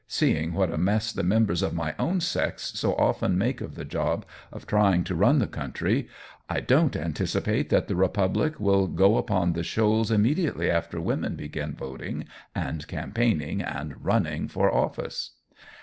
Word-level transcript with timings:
Seeing 0.07 0.53
what 0.55 0.71
a 0.71 0.79
mess 0.79 1.11
the 1.13 1.21
members 1.21 1.61
of 1.61 1.75
my 1.75 1.93
own 1.99 2.21
sex 2.21 2.71
so 2.73 2.95
often 2.95 3.37
make 3.37 3.61
of 3.61 3.75
the 3.75 3.85
job 3.85 4.25
of 4.51 4.65
trying 4.65 5.03
to 5.03 5.13
run 5.13 5.37
the 5.37 5.45
country, 5.45 6.07
I 6.49 6.59
don't 6.59 6.95
anticipate 6.95 7.69
that 7.69 7.87
the 7.87 7.95
Republic 7.95 8.59
will 8.59 8.87
go 8.87 9.17
upon 9.17 9.53
the 9.53 9.61
shoals 9.61 10.09
immediately 10.09 10.71
after 10.71 10.99
women 10.99 11.35
begin 11.35 11.75
voting 11.75 12.25
and 12.55 12.87
campaigning 12.87 13.61
and 13.61 13.93
running 14.03 14.47
for 14.47 14.73
office. 14.73 15.33